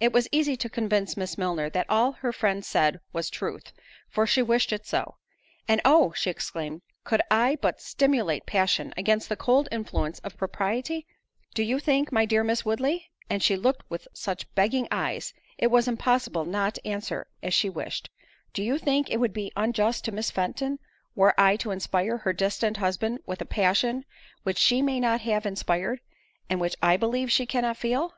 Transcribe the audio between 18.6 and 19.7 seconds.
you think it would be